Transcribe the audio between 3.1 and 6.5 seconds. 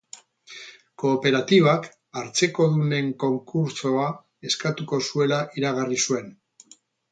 konkurtsoa eskatuko zuela iragarri zuen.